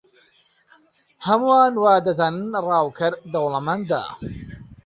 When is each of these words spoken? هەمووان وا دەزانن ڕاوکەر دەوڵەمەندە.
هەمووان 1.27 1.73
وا 1.83 1.93
دەزانن 2.05 2.45
ڕاوکەر 2.67 3.13
دەوڵەمەندە. 3.33 4.03